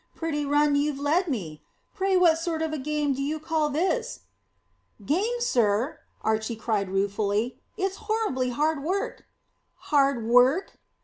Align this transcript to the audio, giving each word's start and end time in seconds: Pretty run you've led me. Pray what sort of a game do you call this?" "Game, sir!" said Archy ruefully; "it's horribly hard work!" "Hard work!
Pretty 0.15 0.47
run 0.47 0.75
you've 0.75 0.97
led 0.97 1.27
me. 1.27 1.63
Pray 1.93 2.17
what 2.17 2.39
sort 2.39 2.63
of 2.63 2.73
a 2.73 2.79
game 2.79 3.13
do 3.13 3.21
you 3.21 3.39
call 3.39 3.69
this?" 3.69 4.21
"Game, 5.05 5.39
sir!" 5.39 5.99
said 6.23 6.27
Archy 6.27 6.55
ruefully; 6.87 7.61
"it's 7.77 7.97
horribly 7.97 8.49
hard 8.49 8.81
work!" 8.83 9.25
"Hard 9.75 10.25
work! 10.25 10.79